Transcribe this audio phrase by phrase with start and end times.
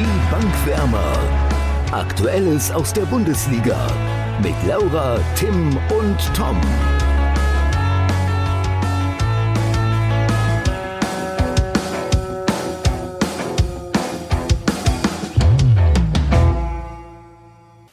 [0.00, 1.12] Die Bankwärmer.
[1.92, 3.86] Aktuelles aus der Bundesliga
[4.42, 6.58] mit Laura, Tim und Tom.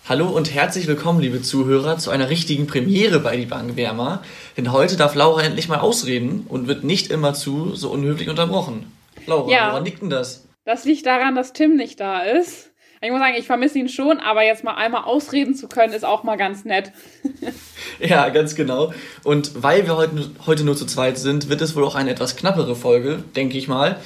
[0.08, 4.24] Hallo und herzlich willkommen, liebe Zuhörer, zu einer richtigen Premiere bei Die Bankwärmer.
[4.56, 8.90] Denn heute darf Laura endlich mal ausreden und wird nicht immer zu so unhöflich unterbrochen.
[9.26, 9.72] Laura, Ja.
[9.72, 10.47] woran liegt denn das?
[10.68, 12.74] Das liegt daran, dass Tim nicht da ist.
[13.02, 16.04] Ich muss sagen, ich vermisse ihn schon, aber jetzt mal einmal ausreden zu können, ist
[16.04, 16.92] auch mal ganz nett.
[18.00, 18.94] Ja, ganz genau.
[19.24, 22.36] Und weil wir heute, heute nur zu zweit sind, wird es wohl auch eine etwas
[22.36, 24.00] knappere Folge, denke ich mal.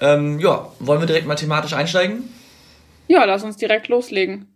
[0.00, 2.24] Ähm, ja, wollen wir direkt mal thematisch einsteigen?
[3.06, 4.48] Ja, lass uns direkt loslegen.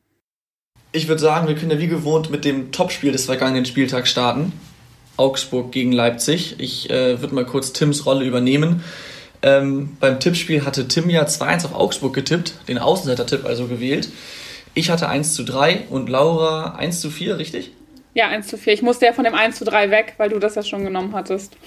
[0.91, 4.53] Ich würde sagen, wir können ja wie gewohnt mit dem Topspiel des vergangenen Spieltags starten.
[5.17, 6.57] Augsburg gegen Leipzig.
[6.59, 8.83] Ich äh, würde mal kurz Tims Rolle übernehmen.
[9.45, 14.09] Ähm, beim Tippspiel hatte Tim ja 2-1 auf Augsburg getippt, den Außenseiter-Tipp also gewählt.
[14.73, 17.71] Ich hatte 1 zu 3 und Laura 1 zu 4, richtig?
[18.15, 18.73] Ja, 1 zu 4.
[18.73, 21.15] Ich musste ja von dem 1 zu 3 weg, weil du das ja schon genommen
[21.15, 21.59] hattest.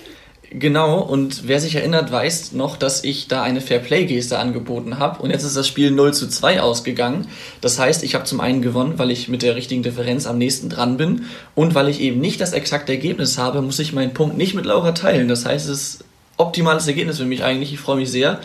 [0.50, 5.22] Genau, und wer sich erinnert, weiß noch, dass ich da eine Fairplay-Geste angeboten habe.
[5.22, 7.28] Und jetzt ist das Spiel 0 zu 2 ausgegangen.
[7.62, 10.70] Das heißt, ich habe zum einen gewonnen, weil ich mit der richtigen Differenz am nächsten
[10.70, 11.26] dran bin.
[11.54, 14.66] Und weil ich eben nicht das exakte Ergebnis habe, muss ich meinen Punkt nicht mit
[14.66, 15.28] Laura teilen.
[15.28, 16.07] Das heißt, es ist
[16.38, 17.74] optimales Ergebnis für mich eigentlich.
[17.74, 18.40] Ich freue mich sehr.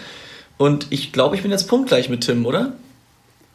[0.58, 2.72] Und ich glaube, ich bin jetzt punktgleich mit Tim, oder?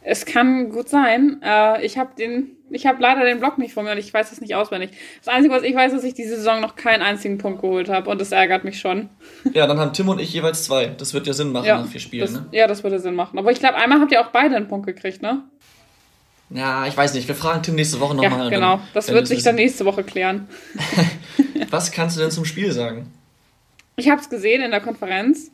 [0.02, 1.40] Es kann gut sein.
[1.44, 4.32] Äh, ich habe den, ich habe leider den Block nicht vor mir und ich weiß
[4.32, 4.90] es nicht auswendig.
[5.22, 7.88] Das Einzige, was ich weiß, ist, dass ich diese Saison noch keinen einzigen Punkt geholt
[7.88, 9.10] habe und das ärgert mich schon.
[9.52, 10.86] Ja, dann haben Tim und ich jeweils zwei.
[10.86, 12.46] Das wird ja Sinn machen nach vier Spielen, das, ne?
[12.52, 13.38] ja, das würde Sinn machen.
[13.38, 15.42] Aber ich glaube, einmal habt ihr auch beide einen Punkt gekriegt, ne?
[16.50, 17.28] Ja, ich weiß nicht.
[17.28, 18.44] Wir fragen Tim nächste Woche nochmal.
[18.44, 18.80] ja, genau.
[18.94, 20.48] Das wird sich dann nächste Woche klären.
[21.70, 23.12] Was kannst du denn zum Spiel sagen?
[23.98, 25.50] Ich habe es gesehen in der Konferenz.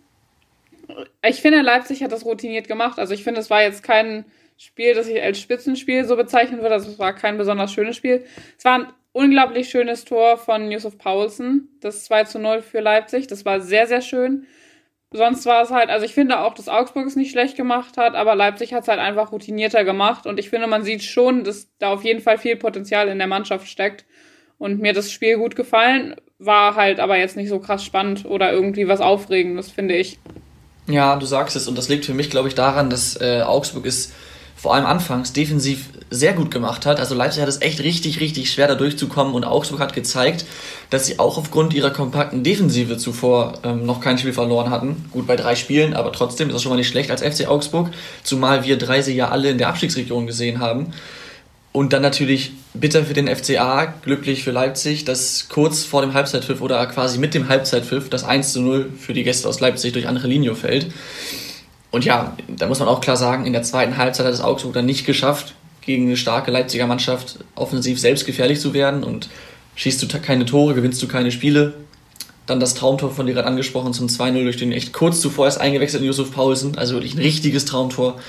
[1.26, 2.98] Ich finde, Leipzig hat das routiniert gemacht.
[2.98, 4.26] Also ich finde, es war jetzt kein
[4.58, 6.74] Spiel, das ich als Spitzenspiel so bezeichnen würde.
[6.74, 8.26] Also es war kein besonders schönes Spiel.
[8.58, 11.70] Es war ein unglaublich schönes Tor von Yusuf Paulsen.
[11.80, 13.28] Das 2 zu 0 für Leipzig.
[13.28, 14.46] Das war sehr, sehr schön.
[15.10, 18.14] Sonst war es halt, also ich finde auch, dass Augsburg es nicht schlecht gemacht hat,
[18.14, 20.26] aber Leipzig hat es halt einfach routinierter gemacht.
[20.26, 23.26] Und ich finde, man sieht schon, dass da auf jeden Fall viel Potenzial in der
[23.26, 24.04] Mannschaft steckt.
[24.58, 28.52] Und mir das Spiel gut gefallen, war halt aber jetzt nicht so krass spannend oder
[28.52, 30.18] irgendwie was Aufregendes, finde ich.
[30.86, 33.86] Ja, du sagst es und das liegt für mich, glaube ich, daran, dass äh, Augsburg
[33.86, 34.12] es
[34.64, 37.00] vor allem anfangs defensiv sehr gut gemacht hat.
[37.00, 40.46] Also Leipzig hat es echt richtig, richtig schwer da durchzukommen und Augsburg hat gezeigt,
[40.90, 45.04] dass sie auch aufgrund ihrer kompakten Defensive zuvor ähm, noch kein Spiel verloren hatten.
[45.10, 47.90] Gut bei drei Spielen, aber trotzdem ist das schon mal nicht schlecht als FC Augsburg,
[48.22, 50.92] zumal wir drei sie ja alle in der Abstiegsregion gesehen haben.
[51.76, 56.60] Und dann natürlich bitter für den FCA, glücklich für Leipzig, dass kurz vor dem Halbzeitpfiff
[56.60, 60.06] oder quasi mit dem Halbzeitpfiff das 1 zu 0 für die Gäste aus Leipzig durch
[60.06, 60.86] Angelino fällt.
[61.90, 64.72] Und ja, da muss man auch klar sagen, in der zweiten Halbzeit hat es Augsburg
[64.72, 69.28] dann nicht geschafft, gegen eine starke Leipziger Mannschaft offensiv selbst gefährlich zu werden und
[69.74, 71.74] schießt du keine Tore, gewinnst du keine Spiele.
[72.46, 75.60] Dann das Traumtor von dir gerade angesprochen zum 2-0 durch den echt kurz zuvor erst
[75.60, 78.20] eingewechselten Yusuf Paulsen, also wirklich ein richtiges Traumtor.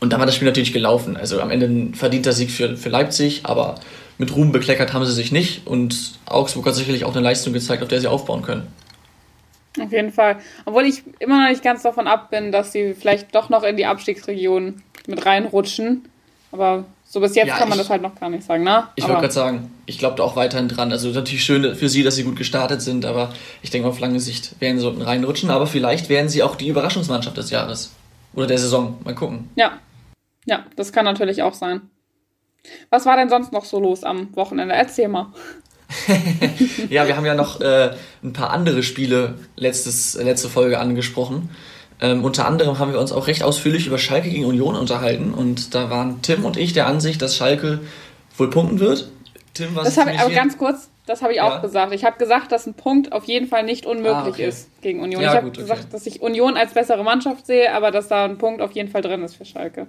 [0.00, 1.16] Und dann war das Spiel natürlich gelaufen.
[1.16, 3.76] Also am Ende ein verdienter Sieg für, für Leipzig, aber
[4.18, 5.66] mit Ruhm bekleckert haben sie sich nicht.
[5.66, 8.66] Und Augsburg hat sicherlich auch eine Leistung gezeigt, auf der sie aufbauen können.
[9.80, 10.36] Auf jeden Fall.
[10.64, 13.76] Obwohl ich immer noch nicht ganz davon ab bin, dass sie vielleicht doch noch in
[13.76, 16.06] die Abstiegsregion mit reinrutschen.
[16.50, 18.84] Aber so bis jetzt Ja, kann man ich- das halt noch gar nicht sagen, ne?
[18.96, 20.92] Ich wollte gerade sagen, ich glaube da auch weiterhin dran.
[20.92, 23.32] Also natürlich schön für sie, dass sie gut gestartet sind, aber
[23.62, 25.50] ich denke auf lange Sicht werden sie unten reinrutschen.
[25.50, 27.92] Aber vielleicht werden sie auch die Überraschungsmannschaft des Jahres.
[28.34, 28.98] Oder der Saison.
[29.04, 29.50] Mal gucken.
[29.56, 29.72] Ja.
[30.46, 31.82] Ja, das kann natürlich auch sein.
[32.90, 34.74] Was war denn sonst noch so los am Wochenende?
[34.74, 35.32] Erzähl mal.
[36.90, 37.90] Ja, wir haben ja noch äh,
[38.22, 41.50] ein paar andere Spiele letztes, letzte Folge angesprochen.
[42.00, 45.74] Ähm, unter anderem haben wir uns auch recht ausführlich über Schalke gegen Union unterhalten und
[45.74, 47.80] da waren Tim und ich der Ansicht, dass Schalke
[48.36, 49.10] wohl punkten wird.
[49.54, 51.56] Tim, was Das habe ich, aber ganz kurz, das habe ich Ja.
[51.58, 51.92] auch gesagt.
[51.94, 54.48] Ich habe gesagt, dass ein Punkt auf jeden Fall nicht unmöglich Ah, okay.
[54.48, 55.22] ist gegen Union.
[55.22, 55.60] Ja, ich habe okay.
[55.60, 58.90] gesagt, dass ich Union als bessere Mannschaft sehe, aber dass da ein Punkt auf jeden
[58.90, 59.86] Fall drin ist für Schalke.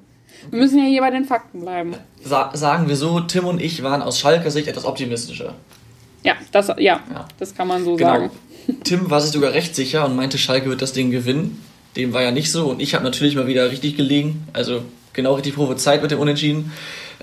[0.50, 1.96] Wir müssen ja hier bei den Fakten bleiben.
[2.24, 5.54] Sa sagen wir so, Tim und ich waren aus Schalker Sicht etwas optimistischer.
[6.24, 7.28] Ja, das, ja, Ja.
[7.40, 8.10] das kann man so Genau.
[8.14, 8.30] sagen.
[8.84, 11.64] Tim war sich sogar recht sicher und meinte, Schalke wird das Ding gewinnen.
[11.96, 14.46] Dem war ja nicht so und ich habe natürlich mal wieder richtig gelegen.
[14.54, 16.72] Also genau richtig prophezeit mit dem Unentschieden.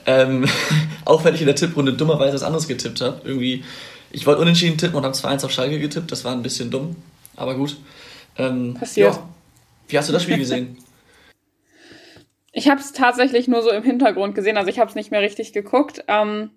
[0.07, 0.47] Ähm,
[1.05, 3.21] auch wenn ich in der Tipprunde dummerweise was anderes getippt habe.
[3.25, 3.63] Irgendwie,
[4.11, 6.11] ich wollte unentschieden tippen und habe 2-1 auf Schalke getippt.
[6.13, 6.97] Das war ein bisschen dumm,
[7.37, 7.77] aber gut.
[8.37, 9.15] Ähm, Passiert.
[9.15, 9.23] Ja.
[9.89, 10.77] Wie hast du das Spiel gesehen?
[12.57, 15.21] Ich habe es tatsächlich nur so im Hintergrund gesehen, also ich habe es nicht mehr
[15.21, 16.05] richtig geguckt.
[16.07, 16.51] Ähm,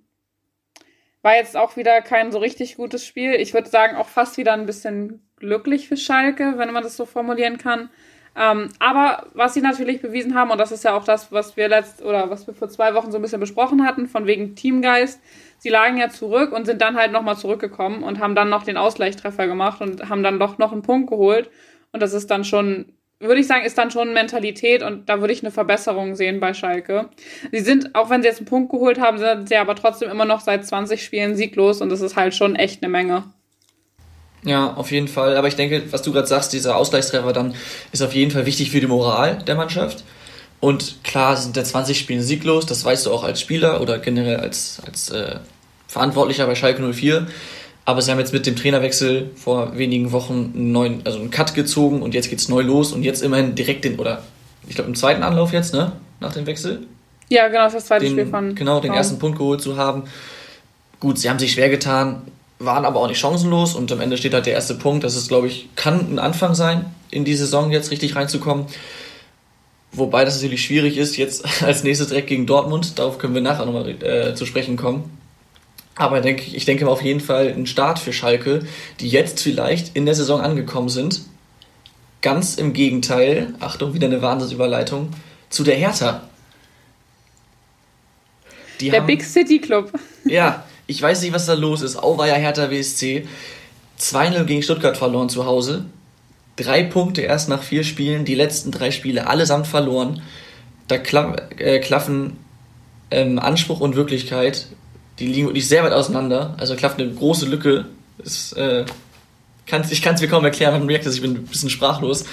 [1.24, 3.34] war jetzt auch wieder kein so richtig gutes Spiel.
[3.34, 7.06] Ich würde sagen, auch fast wieder ein bisschen glücklich für Schalke, wenn man das so
[7.06, 7.90] formulieren kann.
[8.36, 11.68] Ähm, aber was sie natürlich bewiesen haben, und das ist ja auch das, was wir
[11.68, 15.20] letzt oder was wir vor zwei Wochen so ein bisschen besprochen hatten, von wegen Teamgeist,
[15.58, 18.78] sie lagen ja zurück und sind dann halt nochmal zurückgekommen und haben dann noch den
[18.78, 21.50] Ausgleichstreffer gemacht und haben dann doch noch einen Punkt geholt.
[21.92, 25.34] Und das ist dann schon, würde ich sagen, ist dann schon Mentalität und da würde
[25.34, 27.10] ich eine Verbesserung sehen bei Schalke.
[27.52, 30.26] Sie sind, auch wenn sie jetzt einen Punkt geholt haben, sind sie aber trotzdem immer
[30.26, 33.24] noch seit 20 Spielen sieglos und das ist halt schon echt eine Menge.
[34.44, 35.36] Ja, auf jeden Fall.
[35.36, 37.56] Aber ich denke, was du gerade sagst, dieser Ausgleichstreffer dann
[37.92, 40.04] ist auf jeden Fall wichtig für die Moral der Mannschaft.
[40.60, 44.38] Und klar sind der 20 Spiele sieglos, das weißt du auch als Spieler oder generell
[44.38, 45.40] als, als äh,
[45.88, 47.28] Verantwortlicher bei Schalke 04.
[47.88, 51.56] Aber sie haben jetzt mit dem Trainerwechsel vor wenigen Wochen einen neuen, also einen Cut
[51.56, 54.24] gezogen und jetzt geht's neu los und jetzt immerhin direkt den, oder
[54.68, 55.94] ich glaube im zweiten Anlauf jetzt, ne?
[56.20, 56.86] Nach dem Wechsel.
[57.30, 58.56] Ja, genau, das, das zweite den, Spiel von.
[58.56, 58.98] Genau, den Raum.
[58.98, 60.04] ersten Punkt geholt zu haben.
[61.00, 62.24] Gut, sie haben sich schwer getan,
[62.60, 65.06] waren aber auch nicht chancenlos und am Ende steht halt der erste Punkt.
[65.06, 68.66] Das ist, glaube ich, kann ein Anfang sein, in die Saison jetzt richtig reinzukommen.
[69.94, 73.00] Wobei das natürlich schwierig ist, jetzt als nächstes direkt gegen Dortmund.
[73.00, 75.17] Darauf können wir nachher nochmal äh, zu sprechen kommen.
[75.98, 78.62] Aber denke, ich denke auf jeden Fall ein Start für Schalke,
[79.00, 81.22] die jetzt vielleicht in der Saison angekommen sind.
[82.22, 85.10] Ganz im Gegenteil, Achtung, wieder eine Wahnsinnsüberleitung,
[85.50, 86.22] zu der Hertha.
[88.80, 89.92] Die der haben, Big City Club.
[90.26, 91.98] Ja, ich weiß nicht, was da los ist.
[91.98, 93.28] Auweia Hertha WSC.
[94.00, 95.86] 2-0 gegen Stuttgart verloren zu Hause.
[96.56, 100.22] Drei Punkte erst nach vier Spielen, die letzten drei Spiele allesamt verloren.
[100.88, 102.38] Da klaff, äh, klaffen
[103.10, 104.68] ähm, Anspruch und Wirklichkeit,
[105.20, 106.56] die liegen wirklich sehr weit auseinander.
[106.58, 107.86] Also klafft eine große Lücke.
[108.20, 108.86] Ist, äh,
[109.66, 112.26] kann's, ich kann es mir kaum erklären, man merkt, dass ich bin ein bisschen sprachlos.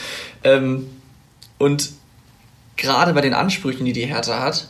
[0.42, 0.88] Ähm,
[1.58, 1.90] und
[2.76, 4.68] gerade bei den Ansprüchen, die die Hertha hat,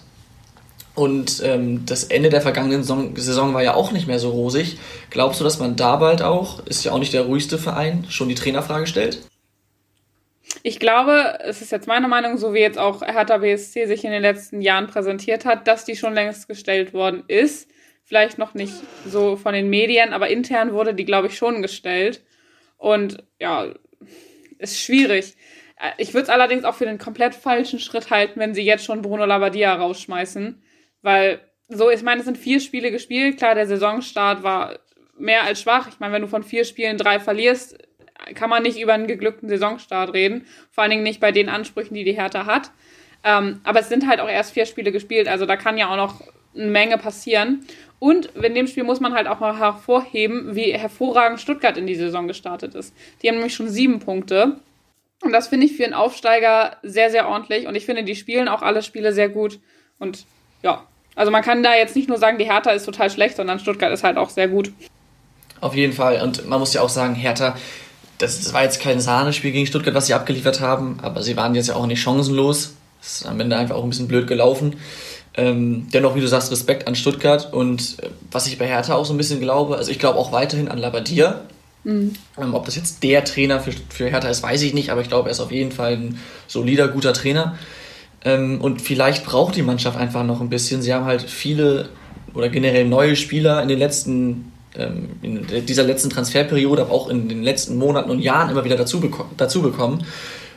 [0.94, 4.78] und ähm, das Ende der vergangenen Saison, Saison war ja auch nicht mehr so rosig.
[5.10, 8.28] Glaubst du, dass man da bald auch, ist ja auch nicht der ruhigste Verein, schon
[8.28, 9.18] die Trainerfrage stellt?
[10.62, 14.12] Ich glaube, es ist jetzt meine Meinung, so wie jetzt auch Hertha BSC sich in
[14.12, 17.68] den letzten Jahren präsentiert hat, dass die schon längst gestellt worden ist.
[18.04, 18.74] Vielleicht noch nicht
[19.06, 22.22] so von den Medien, aber intern wurde die, glaube ich, schon gestellt.
[22.76, 23.72] Und ja,
[24.58, 25.34] ist schwierig.
[25.98, 29.02] Ich würde es allerdings auch für den komplett falschen Schritt halten, wenn sie jetzt schon
[29.02, 30.62] Bruno Labbadia rausschmeißen
[31.04, 33.36] weil so, ich meine, es sind vier Spiele gespielt.
[33.36, 34.78] Klar, der Saisonstart war
[35.18, 35.86] mehr als schwach.
[35.88, 37.78] Ich meine, wenn du von vier Spielen drei verlierst,
[38.34, 40.46] kann man nicht über einen geglückten Saisonstart reden.
[40.70, 42.70] Vor allen Dingen nicht bei den Ansprüchen, die die Hertha hat.
[43.22, 45.96] Ähm, aber es sind halt auch erst vier Spiele gespielt, also da kann ja auch
[45.96, 46.20] noch
[46.56, 47.66] eine Menge passieren.
[47.98, 51.94] Und in dem Spiel muss man halt auch mal hervorheben, wie hervorragend Stuttgart in die
[51.94, 52.94] Saison gestartet ist.
[53.22, 54.56] Die haben nämlich schon sieben Punkte.
[55.22, 57.66] Und das finde ich für einen Aufsteiger sehr, sehr ordentlich.
[57.66, 59.58] Und ich finde, die spielen auch alle Spiele sehr gut.
[59.98, 60.26] Und
[60.62, 63.58] ja, also man kann da jetzt nicht nur sagen, die Hertha ist total schlecht, sondern
[63.58, 64.72] Stuttgart ist halt auch sehr gut.
[65.60, 66.20] Auf jeden Fall.
[66.20, 67.56] Und man muss ja auch sagen, Hertha,
[68.18, 71.54] das, das war jetzt kein Sahnespiel gegen Stuttgart, was sie abgeliefert haben, aber sie waren
[71.54, 72.74] jetzt ja auch nicht chancenlos.
[73.00, 74.76] Das ist am Ende einfach auch ein bisschen blöd gelaufen.
[75.36, 79.04] Ähm, dennoch, wie du sagst, Respekt an Stuttgart und äh, was ich bei Hertha auch
[79.04, 81.42] so ein bisschen glaube, also ich glaube auch weiterhin an Labadia.
[81.82, 82.12] Mhm.
[82.40, 85.08] Ähm, ob das jetzt der Trainer für, für Hertha ist, weiß ich nicht, aber ich
[85.08, 87.58] glaube, er ist auf jeden Fall ein solider, guter Trainer.
[88.24, 90.82] Ähm, und vielleicht braucht die Mannschaft einfach noch ein bisschen.
[90.82, 91.88] Sie haben halt viele
[92.32, 97.28] oder generell neue Spieler in den letzten ähm, in dieser letzten Transferperiode, aber auch in
[97.28, 100.04] den letzten Monaten und Jahren immer wieder dazu, bekommen, dazu bekommen.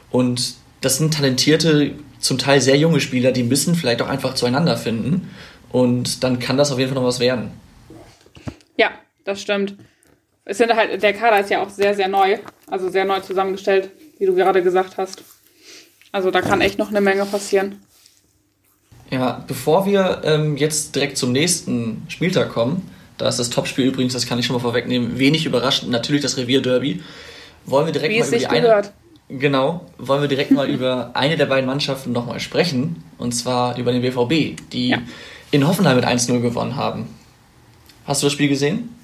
[0.09, 4.77] Und das sind talentierte, zum Teil sehr junge Spieler, die müssen vielleicht auch einfach zueinander
[4.77, 5.29] finden.
[5.69, 7.51] Und dann kann das auf jeden Fall noch was werden.
[8.77, 8.91] Ja,
[9.25, 9.75] das stimmt.
[10.45, 13.91] Es sind halt, der Kader ist ja auch sehr, sehr neu, also sehr neu zusammengestellt,
[14.17, 15.23] wie du gerade gesagt hast.
[16.11, 17.81] Also da kann echt noch eine Menge passieren.
[19.09, 24.13] Ja, bevor wir ähm, jetzt direkt zum nächsten Spieltag kommen, da ist das Topspiel übrigens,
[24.13, 27.01] das kann ich schon mal vorwegnehmen, wenig überraschend, natürlich das Revierderby.
[27.65, 28.93] Wollen wir direkt Wie mal über die eine.
[29.29, 33.91] Genau, wollen wir direkt mal über eine der beiden Mannschaften nochmal sprechen, und zwar über
[33.91, 35.01] den BVB, die ja.
[35.51, 37.07] in Hoffenheim mit 1-0 gewonnen haben.
[38.05, 38.95] Hast du das Spiel gesehen?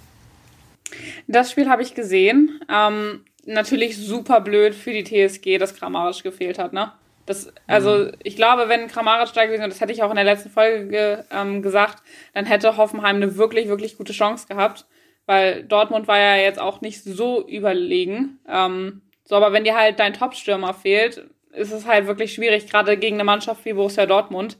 [1.27, 2.61] Das Spiel habe ich gesehen.
[2.69, 6.91] Ähm, natürlich super blöd für die TSG, dass Kramaric gefehlt hat, ne?
[7.25, 8.11] Das, also mhm.
[8.21, 11.25] ich glaube, wenn Kramaric da gewesen wäre, das hätte ich auch in der letzten Folge
[11.31, 12.03] ähm, gesagt,
[12.33, 14.85] dann hätte Hoffenheim eine wirklich, wirklich gute Chance gehabt,
[15.25, 18.39] weil Dortmund war ja jetzt auch nicht so überlegen.
[18.47, 22.97] Ähm, so, aber wenn dir halt dein Top-Stürmer fehlt, ist es halt wirklich schwierig, gerade
[22.97, 24.57] gegen eine Mannschaft wie Borussia Dortmund,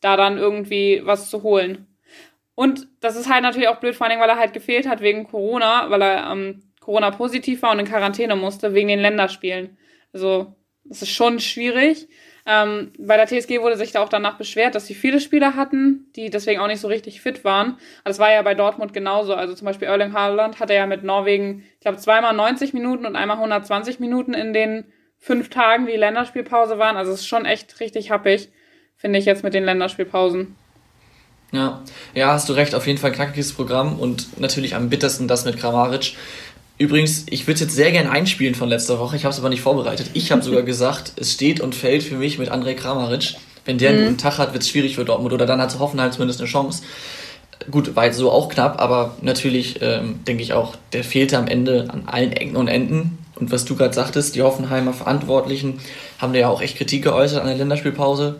[0.00, 1.86] da dann irgendwie was zu holen.
[2.54, 5.24] Und das ist halt natürlich auch blöd, vor allem, weil er halt gefehlt hat wegen
[5.24, 9.78] Corona, weil er ähm, Corona-positiv war und in Quarantäne musste wegen den Länderspielen.
[10.12, 12.08] Also, das ist schon schwierig.
[12.46, 16.06] Ähm, bei der TSG wurde sich da auch danach beschwert, dass sie viele Spieler hatten,
[16.16, 17.78] die deswegen auch nicht so richtig fit waren.
[18.04, 19.34] Das war ja bei Dortmund genauso.
[19.34, 23.16] Also zum Beispiel Erling Haaland hatte ja mit Norwegen, ich glaube, zweimal 90 Minuten und
[23.16, 24.84] einmal 120 Minuten in den
[25.18, 26.96] fünf Tagen die Länderspielpause waren.
[26.96, 28.48] Also es ist schon echt richtig happig,
[28.96, 30.56] finde ich jetzt mit den Länderspielpausen.
[31.52, 31.82] Ja,
[32.14, 35.44] ja, hast du recht, auf jeden Fall ein knackiges Programm und natürlich am bittersten das
[35.44, 36.14] mit Kramaric.
[36.80, 39.50] Übrigens, ich würde es jetzt sehr gerne einspielen von letzter Woche, ich habe es aber
[39.50, 40.12] nicht vorbereitet.
[40.14, 43.34] Ich habe sogar gesagt, es steht und fällt für mich mit André Kramaric.
[43.66, 44.04] Wenn der einen mhm.
[44.06, 46.82] guten Tag hat, wird es schwierig für Dortmund oder dann hat Hoffenheim zumindest eine Chance.
[47.70, 51.48] Gut, war jetzt so auch knapp, aber natürlich ähm, denke ich auch, der fehlte am
[51.48, 53.18] Ende an allen Ecken und Enden.
[53.34, 55.80] Und was du gerade sagtest, die Hoffenheimer Verantwortlichen
[56.18, 58.36] haben da ja auch echt Kritik geäußert an der Länderspielpause.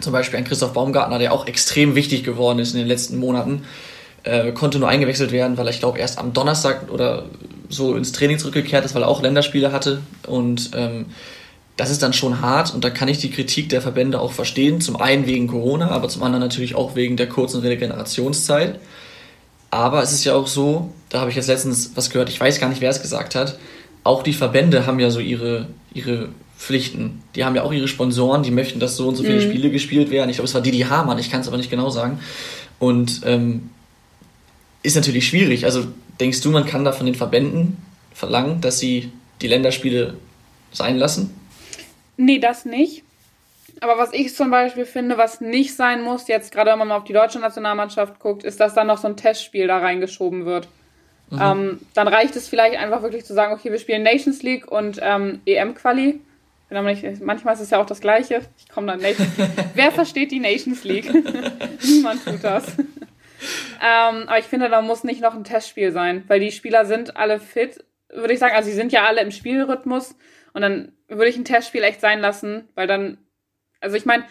[0.00, 3.64] Zum Beispiel ein Christoph Baumgartner, der auch extrem wichtig geworden ist in den letzten Monaten.
[4.22, 7.24] Äh, konnte nur eingewechselt werden, weil er, ich glaube, erst am Donnerstag oder
[7.70, 10.02] so ins Training zurückgekehrt ist, weil er auch Länderspiele hatte.
[10.26, 11.06] Und ähm,
[11.76, 14.82] das ist dann schon hart und da kann ich die Kritik der Verbände auch verstehen.
[14.82, 18.78] Zum einen wegen Corona, aber zum anderen natürlich auch wegen der kurzen Regenerationszeit.
[19.70, 22.60] Aber es ist ja auch so, da habe ich jetzt letztens was gehört, ich weiß
[22.60, 23.58] gar nicht, wer es gesagt hat,
[24.04, 27.22] auch die Verbände haben ja so ihre, ihre Pflichten.
[27.34, 29.50] Die haben ja auch ihre Sponsoren, die möchten, dass so und so viele mhm.
[29.50, 30.28] Spiele gespielt werden.
[30.28, 32.18] Ich glaube, es war Didi Hamann, ich kann es aber nicht genau sagen.
[32.78, 33.70] Und ähm,
[34.82, 35.64] ist natürlich schwierig.
[35.64, 35.86] Also
[36.20, 37.76] denkst du, man kann da von den Verbänden
[38.14, 40.16] verlangen, dass sie die Länderspiele
[40.72, 41.34] sein lassen?
[42.16, 43.02] Nee, das nicht.
[43.80, 46.96] Aber was ich zum Beispiel finde, was nicht sein muss, jetzt gerade wenn man mal
[46.96, 50.68] auf die deutsche Nationalmannschaft guckt, ist, dass dann noch so ein Testspiel da reingeschoben wird.
[51.30, 51.38] Mhm.
[51.40, 54.98] Ähm, dann reicht es vielleicht einfach wirklich zu sagen, okay, wir spielen Nations League und
[55.02, 56.20] ähm, EM-Quali.
[56.70, 58.42] Manchmal ist es ja auch das Gleiche.
[58.58, 59.50] Ich komme dann Nations League.
[59.74, 61.10] Wer versteht die Nations League?
[61.82, 62.64] Niemand tut das.
[63.82, 67.16] Ähm, aber ich finde, da muss nicht noch ein Testspiel sein, weil die Spieler sind
[67.16, 68.54] alle fit, würde ich sagen.
[68.54, 70.16] Also sie sind ja alle im Spielrhythmus
[70.52, 73.18] und dann würde ich ein Testspiel echt sein lassen, weil dann,
[73.80, 74.24] also ich meine,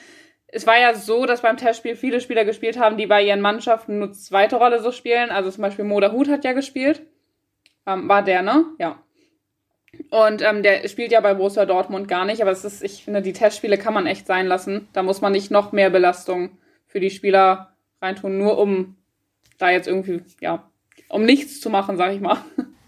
[0.52, 4.00] es war ja so, dass beim Testspiel viele Spieler gespielt haben, die bei ihren Mannschaften
[4.00, 5.30] nur zweite Rolle so spielen.
[5.30, 7.04] Also zum Beispiel Moda Hut hat ja gespielt.
[7.86, 8.66] Ähm, war der, ne?
[8.80, 9.02] Ja.
[10.12, 13.22] Und ähm, der spielt ja bei Borussia Dortmund gar nicht, aber es ist, ich finde,
[13.22, 14.88] die Testspiele kann man echt sein lassen.
[14.94, 18.96] Da muss man nicht noch mehr Belastung für die Spieler reintun, nur um
[19.60, 20.68] da jetzt irgendwie, ja,
[21.10, 22.38] um nichts zu machen, sag ich mal.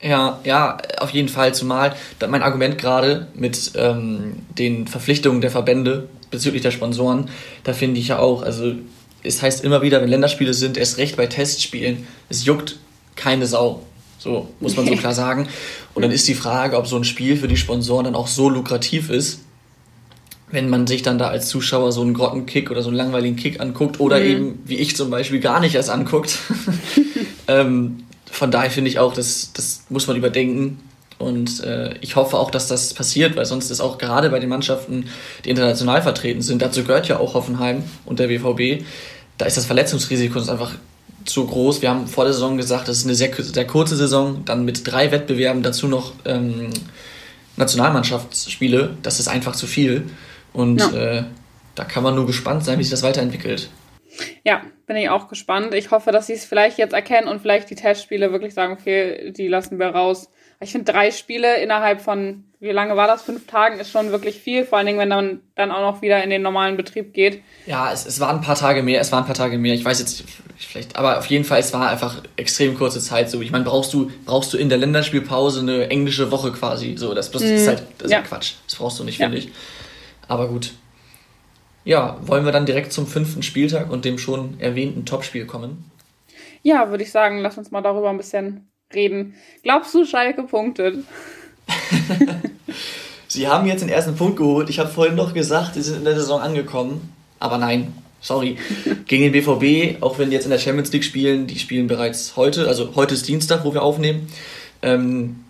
[0.02, 1.96] Ja, ja, auf jeden Fall, zumal
[2.28, 7.30] mein Argument gerade mit ähm, den Verpflichtungen der Verbände bezüglich der Sponsoren,
[7.64, 8.74] da finde ich ja auch, also
[9.22, 12.80] es heißt immer wieder, wenn Länderspiele sind, erst recht bei Testspielen, es juckt
[13.16, 13.84] keine Sau.
[14.18, 15.48] So muss man so klar sagen.
[15.94, 18.50] Und dann ist die Frage, ob so ein Spiel für die Sponsoren dann auch so
[18.50, 19.42] lukrativ ist,
[20.52, 23.60] wenn man sich dann da als Zuschauer so einen Grottenkick oder so einen langweiligen Kick
[23.60, 24.26] anguckt oder mhm.
[24.26, 26.40] eben, wie ich zum Beispiel, gar nicht erst anguckt.
[27.48, 30.80] ähm, von daher finde ich auch, das, das muss man überdenken.
[31.20, 34.50] Und äh, ich hoffe auch, dass das passiert, weil sonst ist auch gerade bei den
[34.50, 35.06] Mannschaften,
[35.46, 38.84] die international vertreten sind, dazu gehört ja auch Hoffenheim und der BVB,
[39.38, 40.72] da ist das Verletzungsrisiko einfach
[41.26, 41.84] zu groß.
[41.84, 44.92] Wir haben vor der Saison gesagt, das ist eine sehr, sehr kurze Saison, dann mit
[44.92, 46.70] drei Wettbewerben, dazu noch ähm,
[47.58, 50.06] Nationalmannschaftsspiele, das ist einfach zu viel.
[50.54, 50.94] Und ja.
[50.94, 51.24] äh,
[51.76, 53.70] da kann man nur gespannt sein, wie sich das weiterentwickelt.
[54.44, 55.74] Ja, bin ich auch gespannt.
[55.74, 59.32] Ich hoffe, dass sie es vielleicht jetzt erkennen und vielleicht die Testspiele wirklich sagen, okay,
[59.32, 60.30] die lassen wir raus.
[60.60, 63.24] Ich finde, drei Spiele innerhalb von, wie lange war das?
[63.24, 66.24] Fünf Tagen ist schon wirklich viel, vor allen Dingen, wenn man dann auch noch wieder
[66.24, 67.42] in den normalen Betrieb geht.
[67.66, 69.74] Ja, es, es waren ein paar Tage mehr, es waren ein paar Tage mehr.
[69.74, 70.24] Ich weiß jetzt
[70.58, 73.42] vielleicht, aber auf jeden Fall, es war einfach extrem kurze Zeit so.
[73.42, 77.16] Ich meine, brauchst du, brauchst du in der Länderspielpause eine englische Woche quasi so.
[77.16, 78.22] Das, das, mm, ist halt das ist ja.
[78.22, 78.54] Quatsch.
[78.68, 79.44] Das brauchst du nicht, finde ja.
[79.46, 79.52] ich.
[80.32, 80.72] Aber gut.
[81.84, 85.92] Ja, wollen wir dann direkt zum fünften Spieltag und dem schon erwähnten Topspiel kommen?
[86.64, 89.36] Ja, würde ich sagen, lass uns mal darüber ein bisschen reden.
[89.62, 91.04] Glaubst du, Schalke punktet?
[93.28, 94.70] sie haben jetzt den ersten Punkt geholt.
[94.70, 97.14] Ich habe vorhin noch gesagt, sie sind in der Saison angekommen.
[97.42, 98.58] Aber nein, sorry.
[99.08, 102.38] Gegen den BVB, auch wenn die jetzt in der Champions League spielen, die spielen bereits
[102.38, 104.30] heute, also heute ist Dienstag, wo wir aufnehmen.
[104.82, 105.44] Ähm,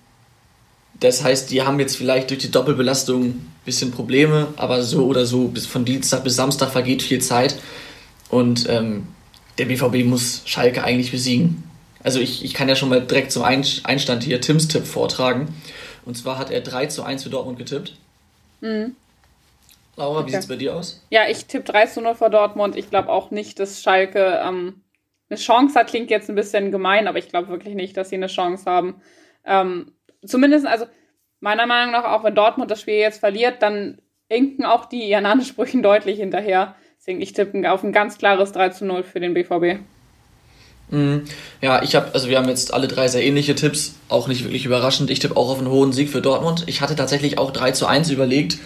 [0.99, 5.47] das heißt, die haben jetzt vielleicht durch die Doppelbelastung bisschen Probleme, aber so oder so,
[5.47, 7.55] bis von Dienstag bis Samstag vergeht viel Zeit.
[8.29, 9.07] Und ähm,
[9.57, 11.63] der BVB muss Schalke eigentlich besiegen.
[12.03, 15.53] Also ich, ich kann ja schon mal direkt zum Einstand hier Tims Tipp vortragen.
[16.05, 17.95] Und zwar hat er 3 zu 1 für Dortmund getippt.
[18.61, 18.95] Mhm.
[19.97, 20.27] Laura, okay.
[20.27, 21.03] wie sieht es bei dir aus?
[21.09, 22.75] Ja, ich tippe 3 zu 0 für Dortmund.
[22.75, 24.81] Ich glaube auch nicht, dass Schalke ähm,
[25.29, 25.87] eine Chance hat.
[25.87, 29.01] Klingt jetzt ein bisschen gemein, aber ich glaube wirklich nicht, dass sie eine Chance haben.
[29.45, 29.91] Ähm,
[30.25, 30.85] zumindest, also
[31.41, 33.97] meiner Meinung nach, auch wenn Dortmund das Spiel jetzt verliert, dann
[34.29, 36.75] hinken auch die ihren Ansprüchen deutlich hinterher.
[36.97, 39.81] Deswegen, ich tippe auf ein ganz klares 3 zu 0 für den BVB.
[40.91, 41.23] Mhm.
[41.61, 44.65] Ja, ich habe, also wir haben jetzt alle drei sehr ähnliche Tipps, auch nicht wirklich
[44.65, 45.09] überraschend.
[45.09, 46.63] Ich tippe auch auf einen hohen Sieg für Dortmund.
[46.67, 48.59] Ich hatte tatsächlich auch 3 zu 1 überlegt,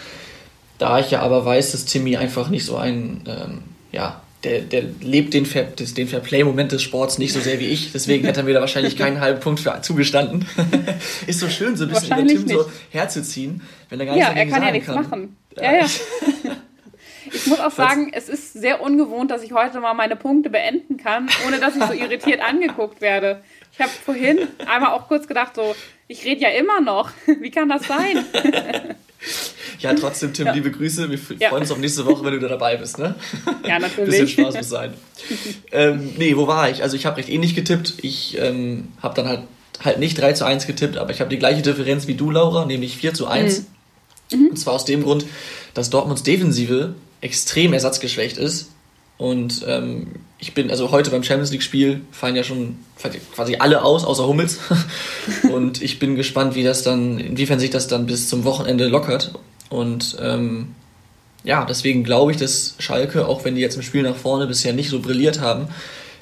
[0.78, 4.84] da ich ja aber weiß, dass Timmy einfach nicht so ein, ähm, ja, der, der
[5.02, 7.92] lebt den, Fair, den Fairplay-Moment des Sports nicht so sehr wie ich.
[7.92, 10.46] Deswegen hätte er mir da wahrscheinlich keinen halben Punkt für zugestanden.
[11.28, 12.50] ist so schön, so ein bisschen über Tim nicht.
[12.50, 14.96] so herzuziehen, wenn er gar ja, er kann ja nichts kann.
[14.96, 15.38] machen.
[15.58, 15.86] Ja, ja.
[17.34, 20.98] Ich muss auch sagen, es ist sehr ungewohnt, dass ich heute mal meine Punkte beenden
[20.98, 23.42] kann, ohne dass ich so irritiert angeguckt werde.
[23.74, 25.76] Ich habe vorhin einmal auch kurz gedacht, so,
[26.08, 27.10] ich rede ja immer noch.
[27.42, 28.24] Wie kann das sein?
[29.80, 30.54] Ja, trotzdem, Tim, ja.
[30.54, 31.10] liebe Grüße.
[31.10, 31.52] Wir freuen ja.
[31.52, 32.98] uns auf nächste Woche, wenn du da dabei bist.
[32.98, 33.16] Ne?
[33.68, 34.10] Ja, natürlich.
[34.10, 34.94] Bisschen Spaß muss sein.
[35.72, 36.82] ähm, nee, wo war ich?
[36.82, 37.96] Also ich habe recht ähnlich getippt.
[38.02, 39.42] Ich ähm, habe dann halt,
[39.84, 42.66] halt nicht 3 zu 1 getippt, aber ich habe die gleiche Differenz wie du, Laura,
[42.66, 43.66] nämlich 4 zu 1.
[44.32, 44.48] Mhm.
[44.48, 45.26] Und zwar aus dem Grund,
[45.74, 48.72] dass Dortmunds Defensive extrem ersatzgeschwächt ist.
[49.18, 50.08] Und ähm,
[50.46, 52.78] ich bin, also heute beim Champions League-Spiel fallen ja schon
[53.34, 54.60] quasi alle aus, außer Hummels.
[55.52, 59.34] und ich bin gespannt, wie das dann, inwiefern sich das dann bis zum Wochenende lockert.
[59.70, 60.76] Und ähm,
[61.44, 64.72] ja, deswegen glaube ich, dass Schalke, auch wenn die jetzt im Spiel nach vorne bisher
[64.72, 65.68] nicht so brilliert haben,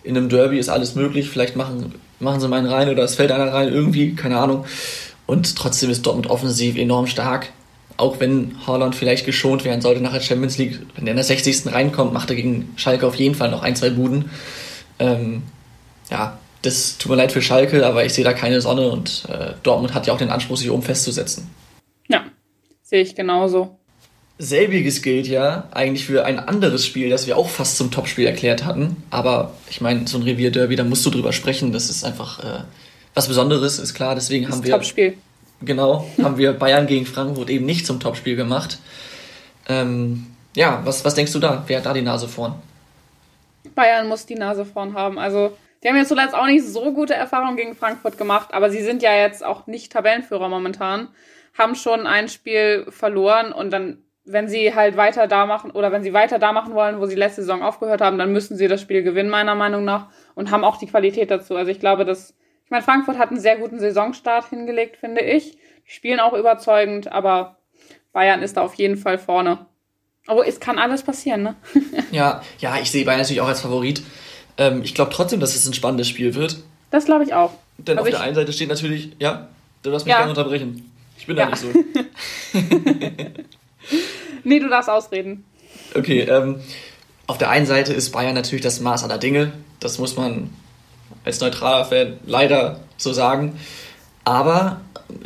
[0.06, 1.30] in einem Derby ist alles möglich.
[1.30, 4.64] Vielleicht machen, machen sie mal einen rein oder es fällt einer rein, irgendwie, keine Ahnung.
[5.28, 7.50] Und trotzdem ist Dortmund offensiv enorm stark.
[7.98, 11.26] Auch wenn Haaland vielleicht geschont werden sollte nach der Champions League, wenn er in der
[11.26, 11.72] 60.
[11.72, 14.32] reinkommt, macht er gegen Schalke auf jeden Fall noch ein, zwei Buden.
[15.00, 15.44] Ähm,
[16.10, 19.54] ja, das tut mir leid für Schalke, aber ich sehe da keine Sonne und äh,
[19.64, 21.50] Dortmund hat ja auch den Anspruch, sich oben festzusetzen.
[22.08, 22.26] Ja,
[22.94, 23.80] Sehe ich genauso.
[24.38, 28.66] Selbiges gilt ja eigentlich für ein anderes Spiel, das wir auch fast zum Topspiel erklärt
[28.66, 28.98] hatten.
[29.10, 31.72] Aber ich meine, so ein Revierderby, da musst du drüber sprechen.
[31.72, 32.64] Das ist einfach äh,
[33.16, 34.14] was Besonderes, ist klar.
[34.14, 34.74] Deswegen das haben wir.
[34.74, 35.16] Topspiel.
[35.66, 38.80] Genau, haben wir Bayern gegen Frankfurt eben nicht zum Topspiel gemacht.
[39.68, 41.64] Ähm, ja, was, was denkst du da?
[41.68, 42.56] Wer hat da die Nase vorn?
[43.76, 45.18] Bayern muss die Nase vorn haben.
[45.18, 48.84] Also, die haben ja zuletzt auch nicht so gute Erfahrungen gegen Frankfurt gemacht, aber sie
[48.84, 51.10] sind ja jetzt auch nicht Tabellenführer momentan
[51.58, 56.04] haben schon ein Spiel verloren und dann, wenn sie halt weiter da machen oder wenn
[56.04, 58.82] sie weiter da machen wollen, wo sie letzte Saison aufgehört haben, dann müssen sie das
[58.82, 61.56] Spiel gewinnen, meiner Meinung nach, und haben auch die Qualität dazu.
[61.56, 65.58] Also ich glaube, dass, ich meine, Frankfurt hat einen sehr guten Saisonstart hingelegt, finde ich.
[65.88, 67.58] Die spielen auch überzeugend, aber
[68.14, 69.66] Bayern ist da auf jeden Fall vorne.
[70.28, 71.56] Aber es kann alles passieren, ne?
[72.12, 74.02] ja, ja, ich sehe Bayern natürlich auch als Favorit.
[74.58, 76.64] Ähm, ich glaube trotzdem, dass es ein spannendes Spiel wird.
[76.92, 77.52] Das glaube ich auch.
[77.78, 79.50] Denn also auf der einen Seite steht natürlich, ja,
[79.82, 80.20] du darfst mich ja.
[80.20, 80.90] gerne unterbrechen.
[81.18, 81.46] Ich bin ja.
[81.46, 81.68] da nicht so.
[84.44, 85.44] nee, du darfst ausreden.
[85.96, 86.62] Okay, ähm,
[87.28, 89.52] auf der einen Seite ist Bayern natürlich das Maß aller Dinge.
[89.80, 90.50] Das muss man
[91.26, 93.60] als neutraler Fan leider so sagen.
[94.24, 94.82] Aber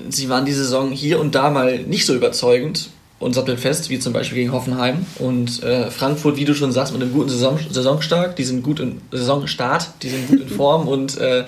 [0.10, 4.14] sie waren die Saison hier und da mal nicht so überzeugend und sattelfest, wie zum
[4.14, 5.06] Beispiel gegen Hoffenheim.
[5.20, 8.80] Und äh, Frankfurt, wie du schon sagst, mit einem guten Saison, Saisonstart, die sind gut
[8.80, 11.46] in Saisonstart, die sind gut in Form und äh,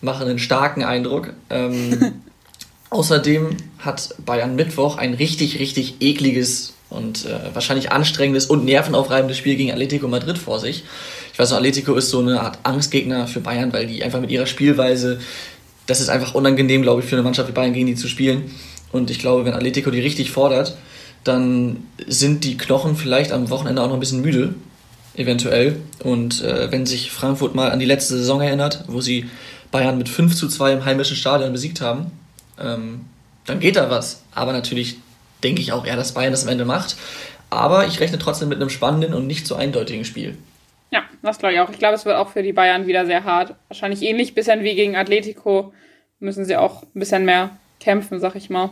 [0.00, 1.32] machen einen starken Eindruck.
[1.50, 2.12] Ähm,
[2.92, 9.56] Außerdem hat Bayern Mittwoch ein richtig, richtig ekliges und äh, wahrscheinlich anstrengendes und nervenaufreibendes Spiel
[9.56, 10.84] gegen Atletico Madrid vor sich.
[11.32, 14.30] Ich weiß noch, Atletico ist so eine Art Angstgegner für Bayern, weil die einfach mit
[14.30, 15.18] ihrer Spielweise,
[15.86, 18.50] das ist einfach unangenehm, glaube ich, für eine Mannschaft wie Bayern gegen die zu spielen.
[18.92, 20.76] Und ich glaube, wenn Atletico die richtig fordert,
[21.24, 24.54] dann sind die Knochen vielleicht am Wochenende auch noch ein bisschen müde,
[25.14, 25.76] eventuell.
[26.00, 29.26] Und äh, wenn sich Frankfurt mal an die letzte Saison erinnert, wo sie
[29.70, 32.10] Bayern mit 5 zu 2 im heimischen Stadion besiegt haben,
[32.60, 33.06] ähm,
[33.46, 34.22] dann geht da was.
[34.34, 34.96] Aber natürlich
[35.42, 36.96] denke ich auch eher, dass Bayern das am Ende macht.
[37.48, 40.36] Aber ich rechne trotzdem mit einem spannenden und nicht so eindeutigen Spiel.
[40.92, 41.70] Ja, das glaube ich auch.
[41.70, 43.54] Ich glaube, es wird auch für die Bayern wieder sehr hart.
[43.68, 45.72] Wahrscheinlich ähnlich bisschen wie gegen Atletico
[46.20, 48.70] müssen sie auch ein bisschen mehr kämpfen, sag ich mal.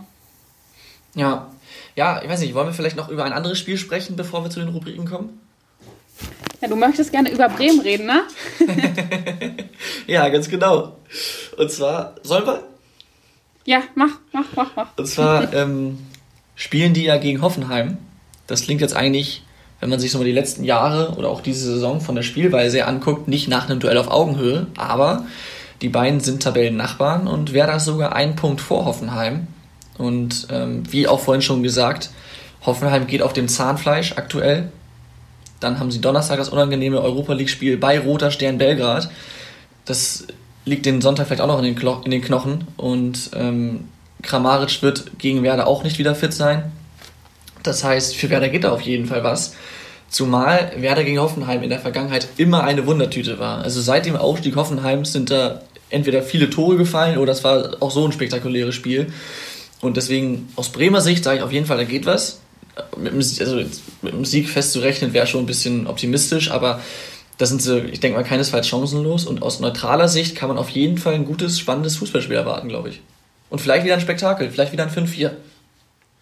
[1.14, 1.50] Ja,
[1.96, 4.50] ja, ich weiß nicht, wollen wir vielleicht noch über ein anderes Spiel sprechen, bevor wir
[4.50, 5.40] zu den Rubriken kommen?
[6.60, 8.22] Ja, du möchtest gerne über Bremen reden, ne?
[10.06, 10.98] ja, ganz genau.
[11.56, 12.62] Und zwar, sollen wir?
[13.64, 14.98] Ja, mach, mach, mach, mach.
[14.98, 15.98] Und zwar ähm,
[16.54, 17.96] spielen die ja gegen Hoffenheim.
[18.46, 19.42] Das klingt jetzt eigentlich,
[19.80, 22.86] wenn man sich so mal die letzten Jahre oder auch diese Saison von der Spielweise
[22.86, 25.24] anguckt, nicht nach einem Duell auf Augenhöhe, aber
[25.82, 29.46] die beiden sind Tabellennachbarn und Werder ist sogar einen Punkt vor Hoffenheim.
[29.96, 32.10] Und ähm, wie auch vorhin schon gesagt,
[32.64, 34.70] Hoffenheim geht auf dem Zahnfleisch aktuell.
[35.60, 39.10] Dann haben sie Donnerstag das unangenehme Europa League-Spiel bei Roter Stern Belgrad.
[39.84, 40.26] Das
[40.64, 42.66] liegt den Sonntag vielleicht auch noch in den, Klo in den Knochen.
[42.76, 43.88] Und ähm,
[44.22, 46.72] Kramaric wird gegen Werder auch nicht wieder fit sein.
[47.62, 49.54] Das heißt, für Werder geht da auf jeden Fall was.
[50.08, 53.62] Zumal Werder gegen Hoffenheim in der Vergangenheit immer eine Wundertüte war.
[53.62, 57.90] Also seit dem Aufstieg Hoffenheims sind da entweder viele Tore gefallen oder es war auch
[57.90, 59.12] so ein spektakuläres Spiel.
[59.80, 62.40] Und deswegen aus Bremer Sicht sage ich auf jeden Fall, da geht was.
[62.96, 63.56] Mit dem, also
[64.02, 66.80] mit dem Sieg festzurechnen wäre schon ein bisschen optimistisch, aber
[67.38, 69.26] da sind sie, ich denke mal, keinesfalls chancenlos.
[69.26, 72.90] Und aus neutraler Sicht kann man auf jeden Fall ein gutes, spannendes Fußballspiel erwarten, glaube
[72.90, 73.00] ich.
[73.48, 75.30] Und vielleicht wieder ein Spektakel, vielleicht wieder ein 5-4.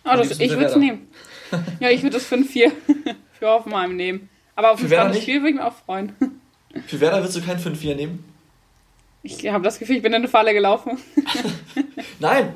[0.05, 1.08] Oh, ich würde es nehmen.
[1.81, 2.73] ja, ich würde das 5-4
[3.39, 4.29] für Hoffenheim nehmen.
[4.55, 6.13] Aber auf ein spannendes Spiel würde ich mich auch freuen.
[6.87, 8.25] Für Werder würdest du kein 5-4 nehmen?
[9.23, 10.97] Ich habe das Gefühl, ich bin in eine Falle gelaufen.
[12.21, 12.53] Nein.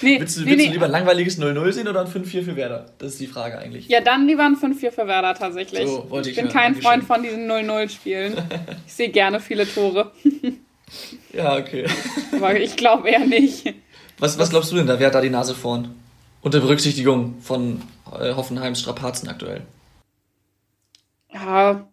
[0.00, 0.66] Nee, willst du, nee, willst nee.
[0.66, 2.86] du lieber ein langweiliges 0-0 sehen oder ein 5-4 für Werder?
[2.98, 3.88] Das ist die Frage eigentlich.
[3.88, 5.88] Ja, dann lieber ein 5-4 für Werder tatsächlich.
[5.88, 8.36] So, wollte ich, ich bin kein Freund von diesen 0-0-Spielen.
[8.86, 10.12] ich sehe gerne viele Tore.
[11.32, 11.86] ja, okay.
[12.32, 13.74] Aber ich glaube eher nicht.
[14.18, 14.98] Was, was glaubst du denn da?
[14.98, 15.94] Wer hat da die Nase vorn?
[16.44, 17.80] Unter Berücksichtigung von
[18.12, 19.62] äh, Hoffenheims Strapazen aktuell.
[21.32, 21.88] Ja,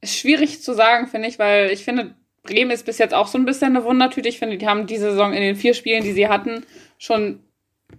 [0.00, 2.14] ist schwierig zu sagen, finde ich, weil ich finde,
[2.44, 4.28] Bremen ist bis jetzt auch so ein bisschen eine Wundertüte.
[4.28, 6.64] Ich finde, die haben diese Saison in den vier Spielen, die sie hatten,
[6.96, 7.40] schon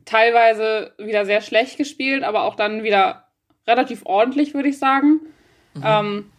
[0.05, 3.27] teilweise wieder sehr schlecht gespielt, aber auch dann wieder
[3.67, 5.19] relativ ordentlich, würde ich sagen.
[5.73, 5.83] Mhm.
[5.85, 6.31] Ähm,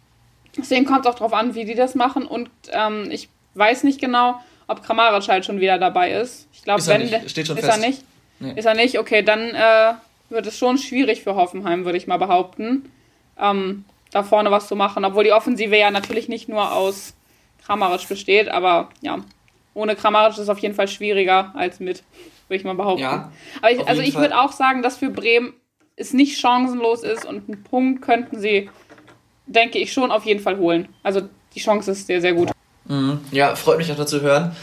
[0.57, 2.26] deswegen kommt es auch darauf an, wie die das machen.
[2.26, 6.48] Und ähm, ich weiß nicht genau, ob Kramaric halt schon wieder dabei ist.
[6.54, 7.28] Ich glaube, wenn nicht.
[7.28, 7.78] Steht schon ist fest.
[7.78, 8.02] er nicht.
[8.40, 8.53] Nee.
[8.57, 8.99] Ist er nicht?
[8.99, 9.94] Okay, dann äh,
[10.29, 12.90] wird es schon schwierig für Hoffenheim, würde ich mal behaupten,
[13.38, 15.05] ähm, da vorne was zu machen.
[15.05, 17.14] Obwohl die Offensive ja natürlich nicht nur aus
[17.64, 19.18] Kramaric besteht, aber ja,
[19.75, 22.03] ohne Kramaric ist es auf jeden Fall schwieriger als mit,
[22.49, 23.03] würde ich mal behaupten.
[23.03, 25.55] Ja, aber ich, also ich würde auch sagen, dass für Bremen
[25.97, 28.68] es nicht chancenlos ist und einen Punkt könnten sie,
[29.47, 30.88] denke ich, schon auf jeden Fall holen.
[31.03, 31.23] Also
[31.55, 32.51] die Chance ist sehr, sehr gut.
[32.87, 33.20] Mhm.
[33.31, 34.55] Ja, freut mich auch dazu hören.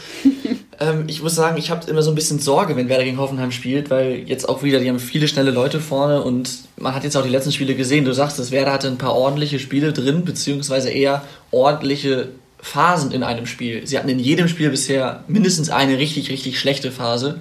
[0.82, 3.52] Ähm, ich muss sagen, ich habe immer so ein bisschen Sorge, wenn Werder gegen Hoffenheim
[3.52, 7.16] spielt, weil jetzt auch wieder, die haben viele schnelle Leute vorne und man hat jetzt
[7.16, 8.04] auch die letzten Spiele gesehen.
[8.04, 13.22] Du sagst, dass Werder hatte ein paar ordentliche Spiele drin, beziehungsweise eher ordentliche Phasen in
[13.22, 13.86] einem Spiel.
[13.86, 17.40] Sie hatten in jedem Spiel bisher mindestens eine richtig, richtig schlechte Phase.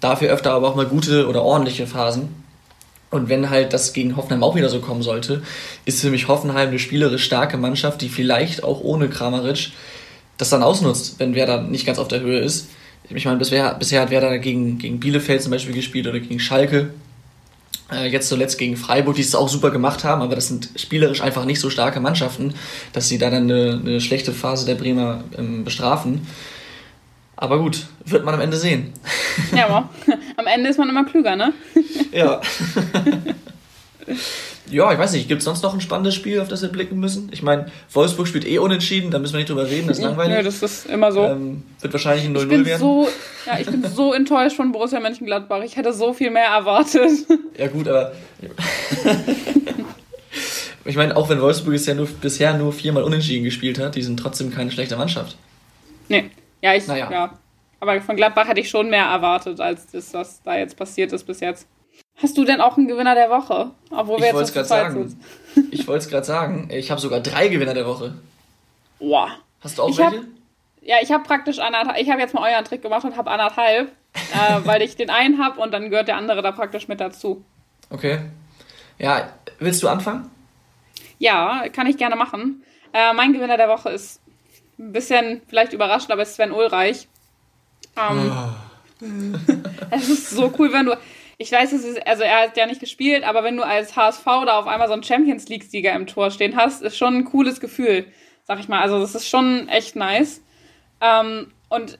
[0.00, 2.28] Dafür öfter aber auch mal gute oder ordentliche Phasen.
[3.10, 5.42] Und wenn halt das gegen Hoffenheim auch wieder so kommen sollte,
[5.84, 9.72] ist für mich Hoffenheim eine spielerisch starke Mannschaft, die vielleicht auch ohne Kramaric
[10.40, 12.68] das dann ausnutzt, wenn Werder nicht ganz auf der Höhe ist.
[13.12, 16.90] Ich meine, bisher, bisher hat Werder gegen, gegen Bielefeld zum Beispiel gespielt oder gegen Schalke.
[17.92, 21.20] Äh, jetzt zuletzt gegen Freiburg, die es auch super gemacht haben, aber das sind spielerisch
[21.20, 22.54] einfach nicht so starke Mannschaften,
[22.92, 26.26] dass sie da dann eine, eine schlechte Phase der Bremer ähm, bestrafen.
[27.36, 28.92] Aber gut, wird man am Ende sehen.
[29.56, 29.88] Ja, aber
[30.36, 31.52] am Ende ist man immer klüger, ne?
[32.12, 32.40] Ja.
[34.70, 36.98] ja, ich weiß nicht, gibt es sonst noch ein spannendes Spiel, auf das wir blicken
[36.98, 37.28] müssen?
[37.32, 40.36] Ich meine, Wolfsburg spielt eh unentschieden, da müssen wir nicht drüber reden, das ist langweilig.
[40.36, 41.24] Ja, das ist immer so.
[41.24, 42.80] Ähm, wird wahrscheinlich ein 0-0 werden.
[42.80, 43.08] So,
[43.46, 45.62] ja, ich bin so enttäuscht von Borussia Mönchengladbach.
[45.62, 47.10] Ich hätte so viel mehr erwartet.
[47.58, 48.12] Ja, gut, aber.
[50.84, 54.18] ich meine, auch wenn Wolfsburg ja nur, bisher nur viermal unentschieden gespielt hat, die sind
[54.18, 55.36] trotzdem keine schlechte Mannschaft.
[56.08, 56.30] Nee.
[56.62, 56.86] Ja, ich.
[56.86, 57.10] Naja.
[57.10, 57.38] Ja.
[57.80, 61.24] Aber von Gladbach hätte ich schon mehr erwartet, als das, was da jetzt passiert ist
[61.24, 61.66] bis jetzt.
[62.22, 63.70] Hast du denn auch einen Gewinner der Woche?
[63.90, 65.20] Obwohl wir ich wollte es gerade sagen.
[65.70, 66.68] Ich wollte es gerade sagen.
[66.70, 68.14] Ich habe sogar drei Gewinner der Woche.
[68.98, 69.30] Wow.
[69.60, 70.18] Hast du auch ich welche?
[70.18, 70.24] Hab,
[70.82, 71.98] ja, ich habe praktisch anderthalb.
[71.98, 75.42] Ich habe jetzt mal euren Trick gemacht und habe anderthalb, äh, weil ich den einen
[75.42, 77.42] habe und dann gehört der andere da praktisch mit dazu.
[77.88, 78.20] Okay.
[78.98, 80.30] Ja, willst du anfangen?
[81.18, 82.62] Ja, kann ich gerne machen.
[82.92, 84.20] Äh, mein Gewinner der Woche ist
[84.78, 87.08] ein bisschen vielleicht überraschend, aber ist Sven Ulreich.
[87.96, 89.04] Ähm, oh.
[89.90, 90.98] es ist so cool, wenn du
[91.40, 94.24] ich weiß, es ist, also er hat ja nicht gespielt, aber wenn du als HSV
[94.44, 97.60] da auf einmal so einen Champions League-Sieger im Tor stehen hast, ist schon ein cooles
[97.60, 98.04] Gefühl,
[98.44, 98.82] sag ich mal.
[98.82, 100.42] Also das ist schon echt nice.
[101.00, 101.98] Ähm, und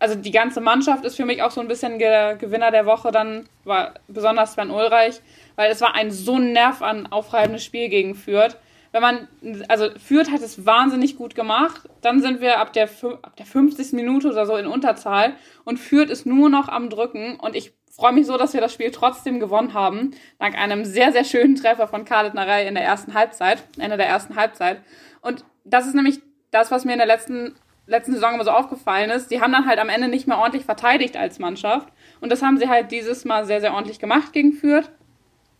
[0.00, 3.12] also die ganze Mannschaft ist für mich auch so ein bisschen Ge Gewinner der Woche
[3.12, 5.20] dann, war besonders Sven Ulreich,
[5.54, 8.56] weil es war ein so nerv an aufreibendes Spiel gegen Fürth.
[8.90, 9.28] Wenn man,
[9.68, 12.88] also Fürth hat es wahnsinnig gut gemacht, dann sind wir ab der,
[13.22, 13.92] ab der 50.
[13.92, 15.34] Minute oder so in Unterzahl
[15.64, 18.72] und Fürth ist nur noch am Drücken und ich freue mich so, dass wir das
[18.72, 20.12] Spiel trotzdem gewonnen haben.
[20.38, 24.08] Dank einem sehr, sehr schönen Treffer von Khaled Narei in der ersten Halbzeit, Ende der
[24.08, 24.80] ersten Halbzeit.
[25.20, 27.54] Und das ist nämlich das, was mir in der letzten,
[27.86, 29.30] letzten Saison immer so aufgefallen ist.
[29.30, 31.88] Die haben dann halt am Ende nicht mehr ordentlich verteidigt als Mannschaft.
[32.20, 34.90] Und das haben sie halt dieses Mal sehr, sehr ordentlich gemacht gegen Fürth.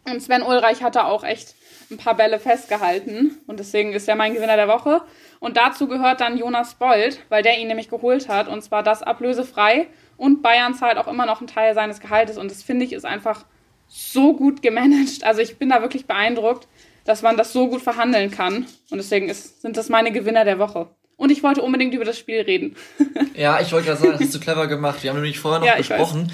[0.07, 1.55] Und Sven Ulreich hatte auch echt
[1.91, 3.41] ein paar Bälle festgehalten.
[3.47, 5.03] Und deswegen ist er mein Gewinner der Woche.
[5.39, 8.49] Und dazu gehört dann Jonas Bold, weil der ihn nämlich geholt hat.
[8.49, 9.87] Und zwar das ablösefrei
[10.17, 13.05] und Bayern zahlt auch immer noch einen Teil seines Gehaltes und das finde ich ist
[13.05, 13.45] einfach
[13.89, 15.25] so gut gemanagt.
[15.25, 16.69] Also ich bin da wirklich beeindruckt,
[17.05, 20.59] dass man das so gut verhandeln kann und deswegen ist, sind das meine Gewinner der
[20.59, 20.89] Woche.
[21.17, 22.77] Und ich wollte unbedingt über das Spiel reden.
[23.35, 25.03] ja, ich wollte gerade sagen, das hast du clever gemacht.
[25.03, 26.33] Wir haben nämlich vorher noch ja, besprochen.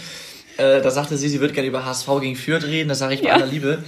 [0.57, 2.89] Äh, da sagte sie, sie würde gerne über HSV gegen Fürth reden.
[2.89, 3.35] Da sage ich bei ja.
[3.35, 3.85] aller Liebe,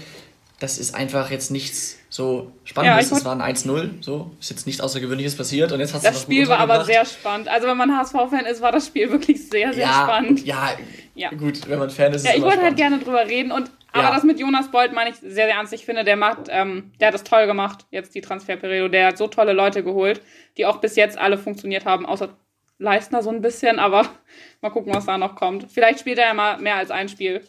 [0.59, 3.11] das ist einfach jetzt nichts so Spannendes.
[3.11, 6.21] Ja, es war ein 1-0, so ist jetzt nichts Außergewöhnliches passiert und jetzt hast Das
[6.21, 7.49] Spiel war aber sehr spannend.
[7.49, 10.45] Also wenn man HSV-Fan ist, war das Spiel wirklich sehr, sehr ja, spannend.
[10.45, 10.73] Ja,
[11.15, 13.71] ja, gut, wenn man Fan ist, ist Ja, ich wollte halt gerne drüber reden und
[13.95, 14.15] aber ja.
[14.15, 15.73] das mit Jonas Bolt meine ich sehr, sehr ernst.
[15.73, 18.91] Ich finde, der macht, ähm, der hat das toll gemacht, jetzt die Transferperiode.
[18.91, 20.21] Der hat so tolle Leute geholt,
[20.57, 22.31] die auch bis jetzt alle funktioniert haben, außer
[22.79, 24.07] Leistner so ein bisschen, aber
[24.61, 25.71] mal gucken, was da noch kommt.
[25.71, 27.43] Vielleicht spielt er ja mal mehr als ein Spiel.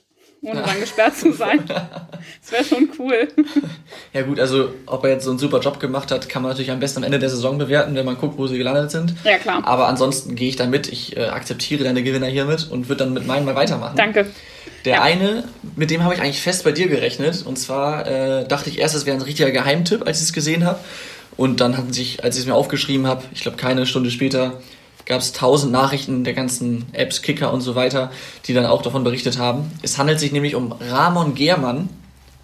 [0.43, 1.63] Ohne dann gesperrt zu sein.
[2.41, 3.27] Das wäre schon cool.
[4.13, 6.71] Ja gut, also ob er jetzt so einen super Job gemacht hat, kann man natürlich
[6.71, 9.13] am besten am Ende der Saison bewerten, wenn man guckt, wo sie gelandet sind.
[9.25, 9.61] Ja, klar.
[9.65, 10.87] Aber ansonsten gehe ich da mit.
[10.87, 13.95] Ich äh, akzeptiere deine Gewinner hiermit und würde dann mit meinen mal weitermachen.
[13.97, 14.27] Danke.
[14.85, 15.01] Der Ja.
[15.01, 15.43] eine,
[15.75, 17.45] mit dem habe ich eigentlich fest bei dir gerechnet.
[17.45, 20.65] Und zwar äh, dachte ich erst, es wäre ein richtiger Geheimtipp, als ich es gesehen
[20.65, 20.79] habe.
[21.35, 24.61] Und dann hatten sich, als ich es mir aufgeschrieben habe, ich glaube keine Stunde später,
[25.05, 28.11] gab es tausend Nachrichten der ganzen Apps, Kicker und so weiter,
[28.45, 29.71] die dann auch davon berichtet haben.
[29.81, 31.89] Es handelt sich nämlich um Ramon Gehrmann.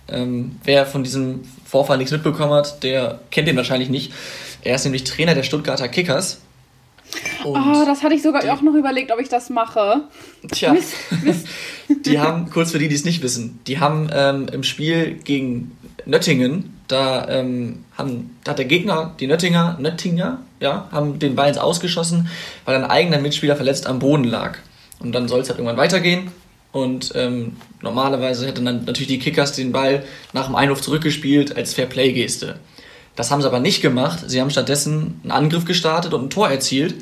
[0.07, 4.13] Ähm, wer von diesem Vorfall nichts mitbekommen hat, der kennt ihn wahrscheinlich nicht.
[4.63, 6.41] Er ist nämlich Trainer der Stuttgarter Kickers.
[7.43, 10.01] Oh, das hatte ich sogar auch noch überlegt, ob ich das mache.
[10.51, 10.93] Tja, Mist,
[11.23, 11.47] Mist.
[12.05, 15.75] die haben, kurz für die, die es nicht wissen, die haben ähm, im Spiel gegen
[16.05, 21.47] Nöttingen, da, ähm, haben, da hat der Gegner, die Nöttinger, Nöttinger, ja, haben den Ball
[21.47, 22.27] ins Ausgeschossen,
[22.65, 24.57] weil ein eigener Mitspieler verletzt am Boden lag.
[24.99, 26.31] Und dann soll es halt irgendwann weitergehen.
[26.71, 31.73] Und ähm, normalerweise hätten dann natürlich die Kickers den Ball nach dem Einwurf zurückgespielt als
[31.73, 32.59] Fairplay-Geste.
[33.15, 34.23] Das haben sie aber nicht gemacht.
[34.27, 36.95] Sie haben stattdessen einen Angriff gestartet und ein Tor erzielt.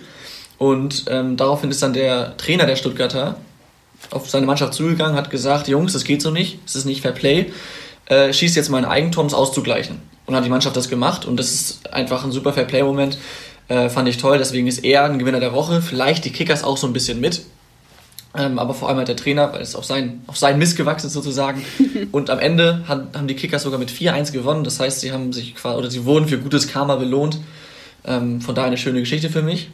[0.58, 3.38] Und ähm, daraufhin ist dann der Trainer der Stuttgarter
[4.12, 7.12] auf seine Mannschaft zugegangen, hat gesagt, Jungs, das geht so nicht, es ist nicht Fair
[7.12, 7.52] Play,
[8.10, 10.00] äh, schießt jetzt mal ein Eigentor, um es auszugleichen.
[10.26, 13.18] Und hat die Mannschaft das gemacht und das ist einfach ein super Fair Play-Moment,
[13.70, 16.76] äh, fand ich toll, deswegen ist er ein Gewinner der Woche, vielleicht die Kickers auch
[16.76, 17.44] so ein bisschen mit,
[18.38, 21.08] ähm, aber vor allem halt der Trainer, weil es auf sein, auf sein Mist gewachsen
[21.08, 21.66] ist sozusagen.
[22.12, 24.64] Und am Ende hat, haben die Kickers sogar mit 4-1 gewonnen.
[24.64, 27.40] Das heißt, sie haben sich quasi, oder sie wurden für gutes Karma belohnt.
[28.06, 29.70] Ähm, von daher eine schöne Geschichte für mich.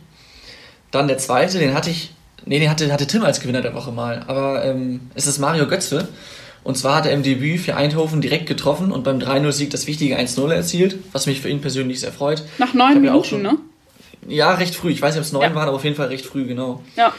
[0.91, 2.11] Dann der zweite, den hatte ich,
[2.45, 4.23] nee, den hatte, hatte Tim als Gewinner der Woche mal.
[4.27, 6.07] Aber ähm, es ist Mario Götze.
[6.63, 10.17] Und zwar hat er im Debüt für Eindhoven direkt getroffen und beim 3-0-Sieg das wichtige
[10.17, 12.43] 1-0 erzielt, was mich für ihn persönlich sehr freut.
[12.57, 13.57] Nach neun hab ja auch Minuten, schon- ne?
[14.29, 14.91] Ja, recht früh.
[14.91, 15.55] Ich weiß nicht, ob es neun Ja.
[15.55, 16.81] waren, aber auf jeden Fall recht früh, genau.
[16.95, 17.11] Ja.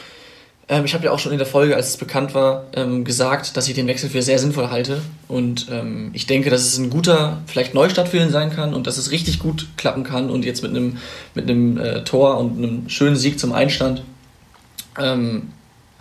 [0.67, 3.55] Ähm, ich habe ja auch schon in der Folge, als es bekannt war, ähm, gesagt,
[3.55, 4.99] dass ich den Wechsel für sehr sinnvoll halte.
[5.27, 8.87] Und ähm, ich denke, dass es ein guter, vielleicht Neustart für ihn sein kann und
[8.87, 10.31] dass es richtig gut klappen kann.
[10.31, 10.97] Und jetzt mit einem
[11.35, 14.01] mit einem äh, Tor und einem schönen Sieg zum Einstand
[14.99, 15.49] ähm,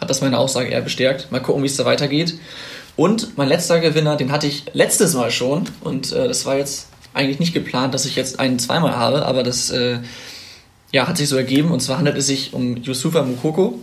[0.00, 1.30] hat das meine Aussage eher bestärkt.
[1.30, 2.35] Mal gucken, wie es da weitergeht.
[2.96, 5.64] Und mein letzter Gewinner, den hatte ich letztes Mal schon.
[5.83, 9.42] Und äh, das war jetzt eigentlich nicht geplant, dass ich jetzt einen zweimal habe, aber
[9.42, 9.98] das äh,
[10.92, 11.70] ja, hat sich so ergeben.
[11.70, 13.78] Und zwar handelt es sich um Yusufa Mukoko.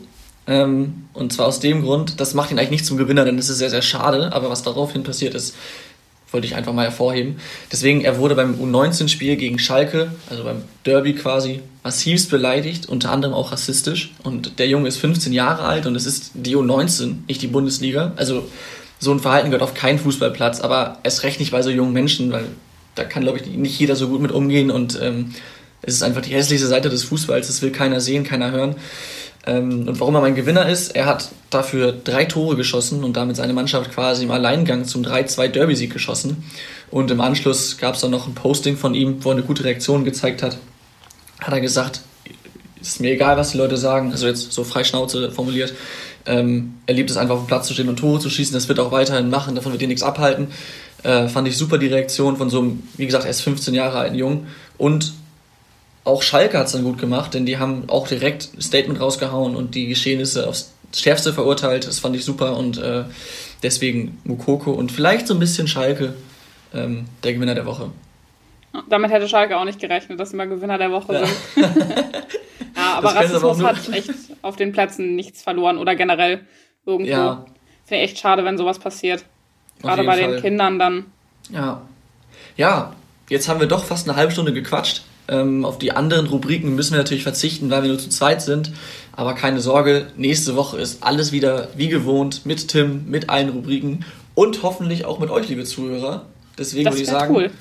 [0.47, 3.49] Ähm, und zwar aus dem Grund, das macht ihn eigentlich nicht zum Gewinner, denn das
[3.49, 4.33] ist sehr, sehr schade.
[4.33, 5.55] Aber was daraufhin passiert ist,
[6.31, 7.37] wollte ich einfach mal hervorheben.
[7.71, 13.33] Deswegen, er wurde beim U19-Spiel gegen Schalke, also beim Derby quasi, massivst beleidigt, unter anderem
[13.33, 14.13] auch rassistisch.
[14.23, 18.13] Und der Junge ist 15 Jahre alt und es ist die U19, nicht die Bundesliga.
[18.15, 18.45] Also
[19.01, 22.31] so ein Verhalten gehört auf keinen Fußballplatz, aber erst recht nicht bei so jungen Menschen,
[22.31, 22.45] weil
[22.93, 25.33] da kann, glaube ich, nicht jeder so gut mit umgehen und ähm,
[25.81, 28.75] es ist einfach die hässlichste Seite des Fußballs, das will keiner sehen, keiner hören.
[29.47, 33.37] Ähm, und warum er mein Gewinner ist, er hat dafür drei Tore geschossen und damit
[33.37, 36.43] seine Mannschaft quasi im Alleingang zum 3-2 Derby-Sieg geschossen.
[36.91, 39.63] Und im Anschluss gab es dann noch ein Posting von ihm, wo er eine gute
[39.63, 40.57] Reaktion gezeigt hat.
[41.39, 42.01] Hat er gesagt,
[42.79, 45.73] ist mir egal, was die Leute sagen, also jetzt so frei Schnauze formuliert.
[46.25, 48.67] Ähm, er liebt es einfach auf dem Platz zu stehen und Tore zu schießen, das
[48.67, 50.47] wird er auch weiterhin machen, davon wird ihn nichts abhalten.
[51.03, 54.15] Äh, fand ich super die Reaktion von so einem, wie gesagt, erst 15 Jahre alten
[54.15, 54.47] Jungen.
[54.77, 55.13] Und
[56.03, 59.55] auch Schalke hat es dann gut gemacht, denn die haben auch direkt ein Statement rausgehauen
[59.55, 61.87] und die Geschehnisse aufs Schärfste verurteilt.
[61.87, 63.03] Das fand ich super und äh,
[63.63, 66.15] deswegen Mukoko und vielleicht so ein bisschen Schalke
[66.73, 67.89] ähm, der Gewinner der Woche.
[68.89, 71.25] Damit hätte Schalke auch nicht gerechnet, dass sie mal Gewinner der Woche Ja.
[71.25, 71.65] sind.
[72.81, 75.77] ja, aber Das sie aber auch Rassismus nur- hat echt auf den Plätzen nichts verloren
[75.77, 76.45] oder generell
[76.85, 77.11] irgendwo.
[77.11, 77.45] Ja.
[77.85, 79.25] Finde ich echt schade, wenn sowas passiert.
[79.81, 80.41] Gerade bei den Fall.
[80.41, 81.05] Kindern dann.
[81.49, 81.81] Ja.
[82.57, 82.93] Ja,
[83.29, 85.03] jetzt haben wir doch fast eine halbe Stunde gequatscht.
[85.27, 88.71] Ähm, auf die anderen Rubriken müssen wir natürlich verzichten, weil wir nur zu zweit sind.
[89.13, 94.05] Aber keine Sorge, nächste Woche ist alles wieder wie gewohnt mit Tim, mit allen Rubriken
[94.35, 96.25] und hoffentlich auch mit euch, liebe Zuhörer.
[96.57, 97.51] Deswegen Das würde ich sagen, cool.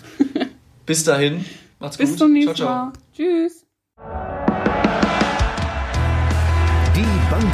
[0.87, 1.45] bis dahin,
[1.79, 2.19] macht's Bis gut.
[2.19, 2.85] zum nächsten ciao, ciao.
[2.87, 2.93] Mal.
[3.17, 3.67] Tschüss.